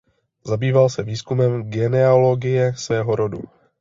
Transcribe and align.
Zabýval 0.43 0.89
se 0.89 1.03
výzkumem 1.03 1.63
genealogie 1.69 2.73
svého 2.73 3.15
rodu. 3.15 3.41